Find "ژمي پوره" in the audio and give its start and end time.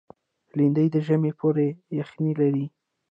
1.05-1.67